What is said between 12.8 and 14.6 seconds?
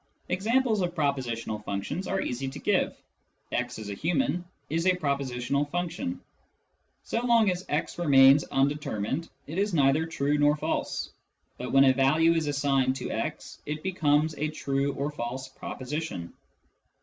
to x it becomes a